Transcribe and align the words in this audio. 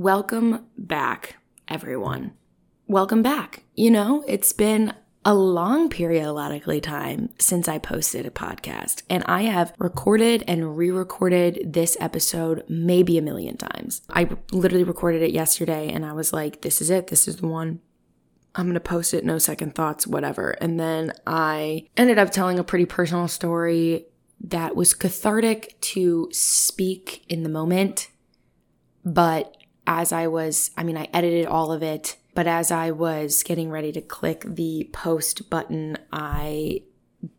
Welcome 0.00 0.64
back, 0.78 1.36
everyone. 1.68 2.32
Welcome 2.86 3.22
back. 3.22 3.64
You 3.74 3.90
know, 3.90 4.24
it's 4.26 4.54
been 4.54 4.94
a 5.26 5.34
long 5.34 5.90
periodically 5.90 6.80
time 6.80 7.28
since 7.38 7.68
I 7.68 7.76
posted 7.76 8.24
a 8.24 8.30
podcast, 8.30 9.02
and 9.10 9.22
I 9.24 9.42
have 9.42 9.74
recorded 9.76 10.42
and 10.48 10.74
re 10.78 10.90
recorded 10.90 11.74
this 11.74 11.98
episode 12.00 12.64
maybe 12.66 13.18
a 13.18 13.22
million 13.22 13.58
times. 13.58 14.00
I 14.08 14.30
literally 14.52 14.84
recorded 14.84 15.20
it 15.20 15.32
yesterday 15.32 15.92
and 15.92 16.06
I 16.06 16.14
was 16.14 16.32
like, 16.32 16.62
this 16.62 16.80
is 16.80 16.88
it, 16.88 17.08
this 17.08 17.28
is 17.28 17.36
the 17.36 17.46
one. 17.46 17.80
I'm 18.54 18.68
gonna 18.68 18.80
post 18.80 19.12
it, 19.12 19.22
no 19.22 19.36
second 19.36 19.74
thoughts, 19.74 20.06
whatever. 20.06 20.52
And 20.62 20.80
then 20.80 21.12
I 21.26 21.88
ended 21.98 22.18
up 22.18 22.30
telling 22.30 22.58
a 22.58 22.64
pretty 22.64 22.86
personal 22.86 23.28
story 23.28 24.06
that 24.44 24.74
was 24.74 24.94
cathartic 24.94 25.78
to 25.82 26.30
speak 26.32 27.22
in 27.28 27.42
the 27.42 27.50
moment. 27.50 28.08
But 29.04 29.58
as 29.90 30.12
I 30.12 30.28
was, 30.28 30.70
I 30.76 30.84
mean, 30.84 30.96
I 30.96 31.08
edited 31.12 31.46
all 31.46 31.72
of 31.72 31.82
it, 31.82 32.16
but 32.36 32.46
as 32.46 32.70
I 32.70 32.92
was 32.92 33.42
getting 33.42 33.72
ready 33.72 33.90
to 33.90 34.00
click 34.00 34.44
the 34.46 34.88
post 34.92 35.50
button, 35.50 35.98
I 36.12 36.82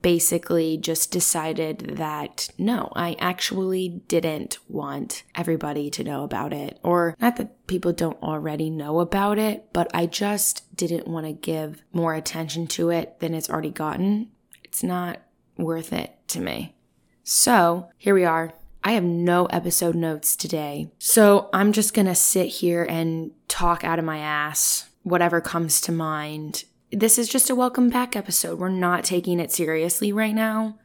basically 0.02 0.78
just 0.78 1.14
decided 1.14 1.96
that 1.96 2.50
no, 2.58 2.92
I 2.94 3.16
actually 3.20 4.02
didn't 4.10 4.58
want 4.68 5.24
everybody 5.34 5.90
to 5.92 6.04
know 6.04 6.26
about 6.26 6.52
it. 6.52 6.78
Or 6.84 7.16
not 7.22 7.38
that 7.38 7.68
people 7.68 7.94
don't 7.94 8.22
already 8.22 8.70
know 8.70 9.00
about 9.00 9.40
it, 9.40 9.72
but 9.72 9.90
I 9.94 10.06
just 10.06 10.76
didn't 10.76 11.08
want 11.08 11.28
to 11.28 11.32
give 11.32 11.82
more 11.94 12.14
attention 12.16 12.68
to 12.68 12.90
it 12.90 13.22
than 13.22 13.34
it's 13.34 13.50
already 13.50 13.72
gotten. 13.72 14.30
It's 14.66 14.84
not 14.84 15.22
worth 15.58 15.94
it 15.94 16.18
to 16.28 16.42
me. 16.42 16.76
So 17.24 17.90
here 17.98 18.14
we 18.14 18.26
are. 18.26 18.54
I 18.84 18.94
have 18.94 19.04
no 19.04 19.46
episode 19.46 19.96
notes 19.96 20.36
today. 20.36 20.90
So 20.98 21.50
I'm 21.54 21.72
just 21.72 21.94
going 21.94 22.08
to 22.08 22.16
sit 22.16 22.48
here 22.48 22.84
and 22.90 23.32
talk 23.48 23.84
out 23.84 24.00
of 24.00 24.06
my 24.06 24.18
ass, 24.18 24.90
whatever 25.04 25.40
comes 25.40 25.80
to 25.82 25.92
mind. 25.92 26.64
This 26.92 27.20
is 27.20 27.30
just 27.30 27.50
a 27.50 27.56
welcome 27.56 27.90
back 27.90 28.16
episode. 28.16 28.58
We're 28.58 28.70
not 28.70 29.04
taking 29.04 29.40
it 29.40 29.52
seriously 29.52 30.12
right 30.12 30.34
now. 30.34 30.80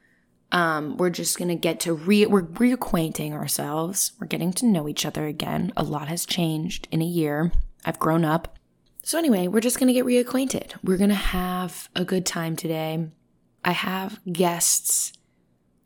Um, 0.53 0.97
we're 0.99 1.11
just 1.11 1.39
going 1.39 1.49
to 1.49 1.55
get 1.55 1.81
to 1.81 1.95
re, 1.95 2.27
we're 2.27 2.43
reacquainting 2.43 3.33
ourselves. 3.33 4.13
We're 4.21 4.27
getting 4.27 4.53
to 4.55 4.67
know 4.67 4.89
each 4.89 5.07
other 5.07 5.27
again. 5.27 5.73
A 5.77 5.83
lot 5.83 6.09
has 6.09 6.27
changed 6.27 6.87
in 6.91 7.01
a 7.01 7.07
year. 7.07 7.51
I've 7.85 7.99
grown 7.99 8.25
up. 8.25 8.59
So 9.03 9.19
anyway, 9.19 9.49
we're 9.49 9.61
just 9.61 9.81
going 9.81 9.89
to 9.89 9.95
get 9.95 10.05
reacquainted. 10.05 10.75
We're 10.85 10.99
going 10.99 11.11
to 11.11 11.15
have 11.15 11.89
a 11.97 12.05
good 12.05 12.27
time 12.27 12.57
today. 12.57 13.09
I 13.65 13.73
have 13.73 14.21
guests 14.31 15.15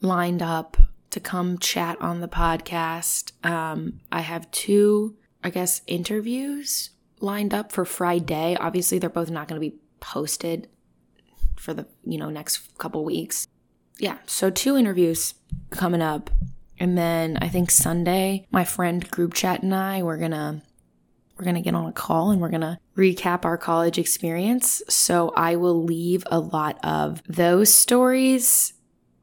lined 0.00 0.42
up 0.42 0.76
to 1.11 1.20
come 1.20 1.58
chat 1.58 2.00
on 2.00 2.20
the 2.20 2.28
podcast. 2.28 3.33
Um, 3.44 4.00
I 4.11 4.20
have 4.20 4.50
two, 4.50 5.16
I 5.42 5.50
guess, 5.50 5.83
interviews 5.86 6.91
lined 7.20 7.53
up 7.53 7.72
for 7.72 7.84
Friday. 7.84 8.56
Obviously, 8.58 8.98
they're 8.98 9.11
both 9.11 9.31
not 9.31 9.48
going 9.48 9.61
to 9.61 9.70
be 9.70 9.77
posted 10.00 10.69
for 11.56 11.75
the 11.75 11.86
you 12.05 12.19
know 12.19 12.31
next 12.31 12.77
couple 12.78 13.05
weeks. 13.05 13.47
Yeah, 13.98 14.19
so 14.27 14.50
two 14.50 14.77
interviews 14.77 15.34
coming 15.70 16.00
up, 16.00 16.31
and 16.78 16.97
then 16.97 17.38
I 17.41 17.48
think 17.48 17.70
Sunday, 17.70 18.47
my 18.50 18.64
friend 18.64 19.08
group 19.11 19.34
chat 19.34 19.62
and 19.62 19.75
I 19.75 20.03
we're 20.03 20.16
gonna 20.16 20.62
we're 21.36 21.44
gonna 21.44 21.61
get 21.61 21.75
on 21.75 21.86
a 21.86 21.92
call 21.92 22.31
and 22.31 22.41
we're 22.41 22.50
gonna 22.50 22.78
recap 22.97 23.44
our 23.44 23.58
college 23.58 23.98
experience. 23.98 24.83
So 24.88 25.33
I 25.36 25.56
will 25.56 25.84
leave 25.84 26.25
a 26.31 26.41
lot 26.41 26.78
of 26.83 27.22
those 27.28 27.72
stories 27.72 28.72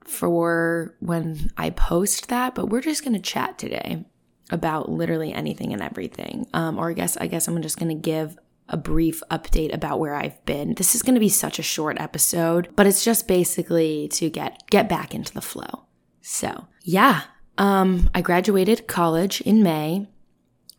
for 0.07 0.95
when 0.99 1.51
I 1.57 1.69
post 1.69 2.29
that, 2.29 2.55
but 2.55 2.69
we're 2.69 2.81
just 2.81 3.03
going 3.03 3.13
to 3.13 3.19
chat 3.19 3.57
today 3.57 4.05
about 4.49 4.89
literally 4.89 5.33
anything 5.33 5.73
and 5.73 5.81
everything. 5.81 6.47
Um, 6.53 6.77
or 6.77 6.89
I 6.89 6.93
guess 6.93 7.17
I 7.17 7.27
guess 7.27 7.47
I'm 7.47 7.61
just 7.61 7.79
going 7.79 7.89
to 7.89 8.01
give 8.01 8.37
a 8.69 8.77
brief 8.77 9.21
update 9.31 9.73
about 9.73 9.99
where 9.99 10.15
I've 10.15 10.43
been. 10.45 10.73
This 10.75 10.95
is 10.95 11.01
going 11.01 11.15
to 11.15 11.19
be 11.19 11.29
such 11.29 11.59
a 11.59 11.63
short 11.63 11.99
episode, 11.99 12.69
but 12.75 12.87
it's 12.87 13.03
just 13.03 13.27
basically 13.27 14.07
to 14.13 14.29
get 14.29 14.63
get 14.69 14.89
back 14.89 15.13
into 15.13 15.33
the 15.33 15.41
flow. 15.41 15.85
So, 16.21 16.67
yeah, 16.83 17.23
um, 17.57 18.09
I 18.13 18.21
graduated 18.21 18.87
college 18.87 19.41
in 19.41 19.63
May. 19.63 20.07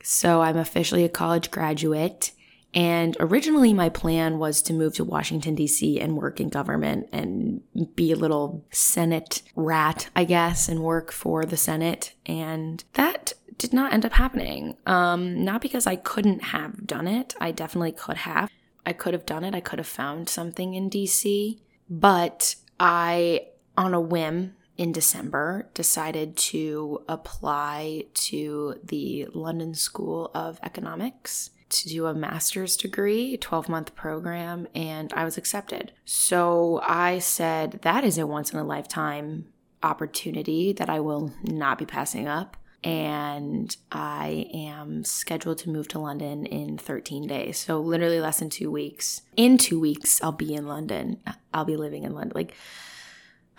So 0.02 0.42
I'm 0.42 0.56
officially 0.56 1.04
a 1.04 1.08
college 1.08 1.50
graduate. 1.50 2.32
And 2.74 3.16
originally, 3.18 3.72
my 3.72 3.88
plan 3.88 4.38
was 4.38 4.60
to 4.62 4.74
move 4.74 4.94
to 4.94 5.04
Washington, 5.04 5.54
D.C. 5.54 5.98
and 5.98 6.16
work 6.16 6.38
in 6.38 6.48
government 6.48 7.08
and 7.12 7.62
be 7.94 8.12
a 8.12 8.16
little 8.16 8.64
Senate 8.70 9.42
rat, 9.56 10.10
I 10.14 10.24
guess, 10.24 10.68
and 10.68 10.80
work 10.80 11.10
for 11.10 11.44
the 11.44 11.56
Senate. 11.56 12.12
And 12.26 12.84
that 12.92 13.32
did 13.56 13.72
not 13.72 13.92
end 13.92 14.04
up 14.04 14.12
happening. 14.12 14.76
Um, 14.86 15.44
not 15.44 15.62
because 15.62 15.86
I 15.86 15.96
couldn't 15.96 16.44
have 16.44 16.86
done 16.86 17.08
it, 17.08 17.34
I 17.40 17.52
definitely 17.52 17.92
could 17.92 18.18
have. 18.18 18.50
I 18.84 18.92
could 18.92 19.14
have 19.14 19.26
done 19.26 19.44
it, 19.44 19.54
I 19.54 19.60
could 19.60 19.78
have 19.78 19.88
found 19.88 20.28
something 20.28 20.74
in 20.74 20.88
D.C. 20.88 21.60
But 21.90 22.54
I, 22.78 23.46
on 23.76 23.94
a 23.94 24.00
whim, 24.00 24.54
in 24.76 24.92
December, 24.92 25.68
decided 25.74 26.36
to 26.36 27.02
apply 27.08 28.04
to 28.14 28.76
the 28.84 29.26
London 29.34 29.74
School 29.74 30.30
of 30.34 30.60
Economics 30.62 31.50
to 31.70 31.88
do 31.88 32.06
a 32.06 32.14
master's 32.14 32.76
degree, 32.76 33.36
12 33.36 33.68
month 33.68 33.94
program, 33.94 34.66
and 34.74 35.12
I 35.12 35.24
was 35.24 35.36
accepted. 35.36 35.92
So 36.04 36.80
I 36.84 37.18
said, 37.18 37.80
that 37.82 38.04
is 38.04 38.18
a 38.18 38.26
once 38.26 38.52
in 38.52 38.58
a 38.58 38.64
lifetime 38.64 39.46
opportunity 39.82 40.72
that 40.72 40.88
I 40.90 41.00
will 41.00 41.32
not 41.42 41.78
be 41.78 41.86
passing 41.86 42.26
up. 42.26 42.56
And 42.84 43.76
I 43.90 44.48
am 44.54 45.02
scheduled 45.02 45.58
to 45.58 45.70
move 45.70 45.88
to 45.88 45.98
London 45.98 46.46
in 46.46 46.78
13 46.78 47.26
days. 47.26 47.58
So, 47.58 47.80
literally 47.80 48.20
less 48.20 48.38
than 48.38 48.50
two 48.50 48.70
weeks. 48.70 49.22
In 49.36 49.58
two 49.58 49.80
weeks, 49.80 50.22
I'll 50.22 50.30
be 50.30 50.54
in 50.54 50.68
London. 50.68 51.20
I'll 51.52 51.64
be 51.64 51.76
living 51.76 52.04
in 52.04 52.14
London. 52.14 52.32
Like, 52.36 52.54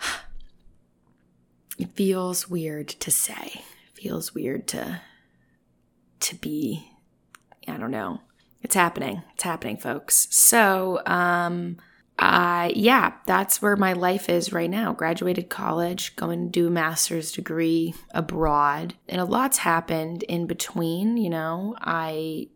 it 1.78 1.90
feels 1.90 2.48
weird 2.48 2.88
to 2.88 3.10
say. 3.10 3.62
It 3.92 4.00
feels 4.00 4.34
weird 4.34 4.66
to 4.68 5.02
to 6.20 6.34
be 6.36 6.89
I 7.70 7.78
don't 7.78 7.90
know. 7.90 8.20
It's 8.62 8.74
happening. 8.74 9.22
It's 9.34 9.42
happening, 9.42 9.78
folks. 9.78 10.28
So, 10.30 11.00
um, 11.06 11.78
I 12.18 12.74
yeah, 12.76 13.14
that's 13.26 13.62
where 13.62 13.76
my 13.76 13.94
life 13.94 14.28
is 14.28 14.52
right 14.52 14.68
now. 14.68 14.92
Graduated 14.92 15.48
college, 15.48 16.14
going 16.16 16.46
to 16.46 16.50
do 16.50 16.66
a 16.66 16.70
master's 16.70 17.32
degree 17.32 17.94
abroad, 18.10 18.94
and 19.08 19.20
a 19.20 19.24
lot's 19.24 19.58
happened 19.58 20.22
in 20.24 20.46
between. 20.46 21.16
You 21.16 21.30
know, 21.30 21.76
I 21.80 22.48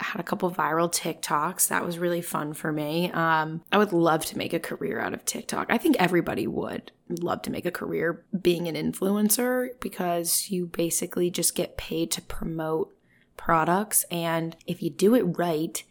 had 0.00 0.20
a 0.20 0.24
couple 0.24 0.50
viral 0.50 0.92
TikToks. 0.92 1.68
That 1.68 1.84
was 1.84 1.98
really 1.98 2.20
fun 2.20 2.52
for 2.52 2.70
me. 2.70 3.10
Um, 3.12 3.62
I 3.72 3.78
would 3.78 3.92
love 3.92 4.24
to 4.26 4.38
make 4.38 4.52
a 4.52 4.60
career 4.60 5.00
out 5.00 5.14
of 5.14 5.24
TikTok. 5.24 5.68
I 5.70 5.78
think 5.78 5.96
everybody 5.98 6.46
would 6.46 6.92
love 7.08 7.42
to 7.42 7.50
make 7.50 7.64
a 7.64 7.70
career 7.70 8.24
being 8.40 8.68
an 8.68 8.74
influencer 8.74 9.68
because 9.80 10.50
you 10.50 10.66
basically 10.66 11.30
just 11.30 11.54
get 11.54 11.78
paid 11.78 12.10
to 12.12 12.22
promote 12.22 12.94
products. 13.38 14.04
And 14.10 14.54
if 14.66 14.82
you 14.82 14.90
do 14.90 15.14
it 15.14 15.22
right, 15.38 15.82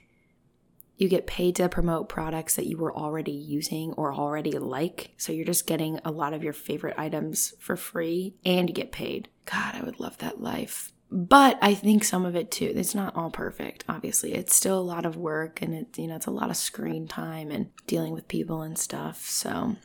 you 0.98 1.08
get 1.08 1.28
paid 1.28 1.56
to 1.56 1.70
promote 1.70 2.10
products 2.10 2.56
that 2.56 2.66
you 2.66 2.78
were 2.78 2.96
already 2.96 3.32
using 3.32 3.94
or 3.94 4.14
already 4.14 4.52
like. 4.52 5.12
So 5.18 5.32
you're 5.32 5.46
just 5.46 5.68
getting 5.68 6.00
a 6.04 6.12
lot 6.12 6.34
of 6.34 6.44
your 6.44 6.54
favorite 6.54 6.96
items 6.98 7.54
for 7.60 7.76
free 7.76 8.36
and 8.44 8.68
you 8.68 8.74
get 8.74 8.92
paid. 8.92 9.30
God, 9.46 9.76
I 9.76 9.84
would 9.84 10.00
love 10.00 10.18
that 10.20 10.42
life. 10.42 10.92
But 11.10 11.58
I 11.62 11.74
think 11.74 12.04
some 12.04 12.26
of 12.26 12.36
it 12.36 12.52
too, 12.52 12.74
it's 12.76 12.96
not 12.96 13.16
all 13.16 13.30
perfect, 13.30 13.86
obviously. 13.88 14.34
It's 14.34 14.56
still 14.56 14.78
a 14.78 14.82
lot 14.82 15.06
of 15.06 15.16
work 15.16 15.62
and 15.62 15.74
it, 15.74 15.98
you 15.98 16.08
know, 16.08 16.16
it's 16.16 16.26
a 16.26 16.32
lot 16.32 16.50
of 16.50 16.58
screen 16.58 17.08
time 17.08 17.50
and 17.50 17.70
dealing 17.86 18.14
with 18.14 18.28
people 18.28 18.62
and 18.62 18.78
stuff. 18.78 19.26
So, 19.26 19.78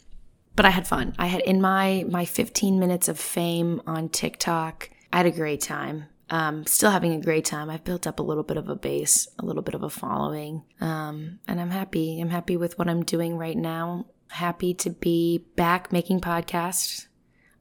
but 0.57 0.67
I 0.67 0.71
had 0.71 0.87
fun. 0.87 1.15
I 1.19 1.27
had 1.27 1.43
in 1.43 1.61
my 1.61 2.05
my 2.09 2.25
15 2.25 2.81
minutes 2.81 3.09
of 3.09 3.21
fame 3.21 3.81
on 3.87 4.09
TikTok, 4.09 4.91
I 5.13 5.19
had 5.19 5.27
a 5.27 5.31
great 5.31 5.61
time. 5.61 6.07
Um, 6.33 6.65
still 6.67 6.91
having 6.91 7.13
a 7.13 7.21
great 7.21 7.45
time. 7.45 7.69
I've 7.69 7.85
built 7.85 8.07
up 8.07 8.19
a 8.19 8.23
little 8.23 8.43
bit 8.43 8.57
of 8.57 8.71
a 8.71 8.75
base, 8.75 9.29
a 9.39 9.45
little 9.45 9.61
bit 9.61 9.75
of 9.75 9.83
a 9.83 9.91
following, 9.91 10.63
um, 10.81 11.41
and 11.47 11.61
I'm 11.61 11.69
happy. 11.69 12.19
I'm 12.23 12.31
happy 12.31 12.57
with 12.57 12.79
what 12.79 12.89
I'm 12.89 13.05
doing 13.05 13.37
right 13.37 13.57
now. 13.57 14.07
Happy 14.29 14.73
to 14.73 14.89
be 14.89 15.45
back 15.57 15.93
making 15.93 16.23
podcasts. 16.23 17.07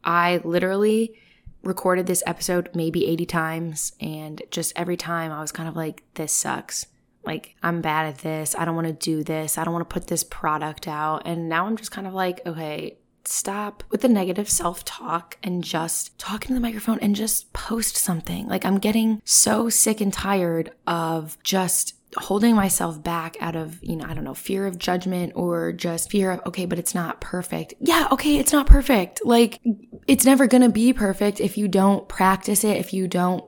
I 0.06 0.40
literally 0.46 1.20
recorded 1.64 2.08
this 2.08 2.24
episode 2.26 2.70
maybe 2.74 3.08
80 3.08 3.26
times, 3.26 3.92
and 4.00 4.42
just 4.52 4.72
every 4.78 4.96
time 4.96 5.34
I 5.34 5.42
was 5.42 5.52
kind 5.52 5.68
of 5.68 5.76
like, 5.76 6.06
this 6.14 6.32
sucks. 6.32 6.86
Like, 7.26 7.58
I'm 7.62 7.82
bad 7.82 8.06
at 8.06 8.20
this. 8.20 8.56
I 8.56 8.64
don't 8.64 8.76
want 8.76 8.88
to 8.88 8.94
do 8.94 9.22
this. 9.22 9.58
I 9.58 9.66
don't 9.66 9.74
want 9.74 9.88
to 9.88 9.94
put 9.94 10.08
this 10.08 10.24
product 10.24 10.88
out. 10.88 11.24
And 11.26 11.50
now 11.50 11.68
I'm 11.68 11.76
just 11.76 11.92
kind 11.92 12.08
of 12.08 12.14
like, 12.14 12.40
okay, 12.48 12.98
stop 13.28 13.84
with 13.90 14.02
the 14.02 14.10
negative 14.10 14.50
self 14.50 14.84
talk 14.86 15.38
and 15.44 15.64
just 15.64 16.18
talk 16.18 16.44
into 16.44 16.54
the 16.54 16.60
microphone 16.60 17.00
and 17.00 17.16
just 17.16 17.54
post 17.54 17.96
something. 17.96 18.48
Like, 18.48 18.66
I'm 18.66 18.78
getting 18.78 19.22
so 19.26 19.70
sick 19.70 20.02
and 20.02 20.12
tired 20.12 20.72
of 20.88 21.38
just 21.44 21.96
holding 22.18 22.56
myself 22.56 23.02
back 23.02 23.38
out 23.40 23.56
of, 23.56 23.80
you 23.82 23.96
know, 23.96 24.06
I 24.06 24.14
don't 24.14 24.24
know, 24.24 24.34
fear 24.34 24.66
of 24.66 24.78
judgment 24.78 25.34
or 25.36 25.72
just 25.72 26.12
fear 26.12 26.32
of, 26.32 26.42
okay, 26.48 26.66
but 26.66 26.80
it's 26.80 26.94
not 26.94 27.22
perfect. 27.22 27.74
Yeah, 27.80 28.08
okay, 28.12 28.38
it's 28.38 28.52
not 28.52 28.68
perfect. 28.68 29.22
Like, 29.24 29.60
it's 30.08 30.26
never 30.26 30.48
gonna 30.48 30.70
be 30.70 30.92
perfect 30.94 31.40
if 31.40 31.58
you 31.58 31.68
don't 31.68 32.08
practice 32.10 32.64
it, 32.64 32.78
if 32.78 32.94
you 32.94 33.08
don't 33.08 33.46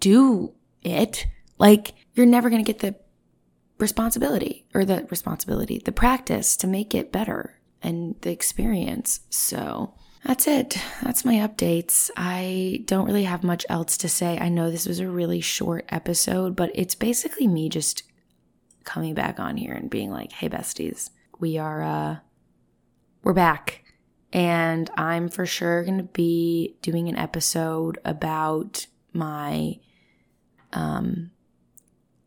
do 0.00 0.52
it. 0.82 1.26
Like, 1.58 1.94
you're 2.12 2.26
never 2.26 2.50
to 2.50 2.62
get 2.62 2.80
the 2.80 2.94
responsibility 3.78 4.66
or 4.74 4.84
the 4.84 5.06
responsibility, 5.10 5.78
the 5.78 5.92
practice 5.92 6.56
to 6.58 6.66
make 6.66 6.94
it 6.94 7.10
better 7.10 7.53
and 7.84 8.16
the 8.22 8.30
experience. 8.32 9.20
So, 9.30 9.94
that's 10.24 10.46
it. 10.46 10.78
That's 11.02 11.24
my 11.24 11.34
updates. 11.34 12.10
I 12.16 12.82
don't 12.86 13.04
really 13.04 13.24
have 13.24 13.44
much 13.44 13.66
else 13.68 13.98
to 13.98 14.08
say. 14.08 14.38
I 14.38 14.48
know 14.48 14.70
this 14.70 14.86
was 14.86 14.98
a 14.98 15.08
really 15.08 15.42
short 15.42 15.84
episode, 15.90 16.56
but 16.56 16.70
it's 16.74 16.94
basically 16.94 17.46
me 17.46 17.68
just 17.68 18.04
coming 18.84 19.12
back 19.12 19.38
on 19.38 19.58
here 19.58 19.74
and 19.74 19.90
being 19.90 20.10
like, 20.10 20.32
"Hey 20.32 20.48
besties, 20.48 21.10
we 21.38 21.58
are 21.58 21.82
uh 21.82 22.16
we're 23.22 23.34
back." 23.34 23.84
And 24.32 24.90
I'm 24.96 25.28
for 25.28 25.46
sure 25.46 25.84
going 25.84 25.98
to 25.98 26.04
be 26.04 26.76
doing 26.82 27.08
an 27.08 27.16
episode 27.16 27.98
about 28.04 28.86
my 29.12 29.78
um 30.72 31.30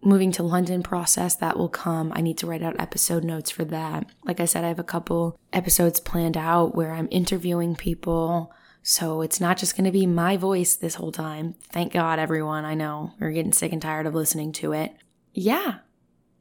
moving 0.08 0.32
to 0.32 0.44
London 0.44 0.82
process 0.82 1.36
that 1.36 1.58
will 1.58 1.70
come. 1.70 2.12
I 2.16 2.22
need 2.22 2.38
to 2.40 2.48
write 2.48 2.64
out 2.64 2.80
episode 2.80 3.24
notes 3.24 3.52
for 3.52 3.66
that. 3.66 4.10
Like 4.24 4.40
I 4.40 4.46
said, 4.46 4.64
I 4.64 4.70
have 4.70 4.80
a 4.80 4.84
couple 4.84 5.38
episodes 5.52 6.00
planned 6.00 6.38
out 6.38 6.76
where 6.76 6.94
I'm 6.94 7.10
interviewing 7.12 7.76
people. 7.76 8.54
So 8.82 9.22
it's 9.22 9.42
not 9.42 9.58
just 9.58 9.76
going 9.76 9.86
to 9.86 9.92
be 9.92 10.08
my 10.08 10.38
voice 10.38 10.76
this 10.76 10.96
whole 10.96 11.12
time. 11.12 11.56
Thank 11.72 11.92
God, 11.92 12.20
everyone. 12.20 12.64
I 12.64 12.74
know 12.74 13.12
we're 13.20 13.32
getting 13.32 13.52
sick 13.52 13.74
and 13.74 13.82
tired 13.82 14.06
of 14.06 14.16
listening 14.16 14.54
to 14.54 14.72
it. 14.72 14.96
Yeah. 15.34 15.80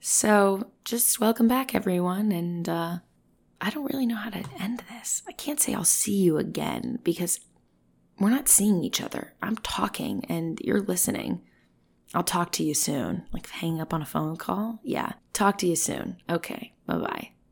So 0.01 0.71
just 0.85 1.19
welcome 1.19 1.49
back, 1.49 1.75
everyone. 1.75 2.31
And 2.31 2.69
uh, 2.69 2.99
I 3.61 3.71
don't 3.71 3.93
really 3.93 4.07
know 4.07 4.15
how 4.15 4.31
to 4.31 4.45
end 4.61 4.85
this. 4.89 5.23
I 5.27 5.33
can't 5.33 5.61
say 5.61 5.75
I'll 5.75 5.83
see 5.83 6.17
you 6.17 6.39
again 6.39 7.01
because 7.03 7.41
we're 8.21 8.31
not 8.31 8.49
seeing 8.49 8.85
each 8.85 9.03
other. 9.03 9.35
I'm 9.43 9.57
talking 9.57 10.25
and 10.29 10.61
you're 10.61 10.81
listening. 10.81 11.43
I'll 12.15 12.23
talk 12.23 12.53
to 12.53 12.65
you 12.65 12.75
soon. 12.75 13.27
Like 13.33 13.49
hang 13.49 13.81
up 13.81 13.93
on 13.93 14.03
a 14.03 14.07
phone 14.07 14.37
call? 14.37 14.81
Yeah. 14.83 15.13
Talk 15.33 15.59
to 15.59 15.67
you 15.67 15.77
soon. 15.77 16.17
Okay. 16.29 16.73
Bye 16.87 16.99
bye. 16.99 17.31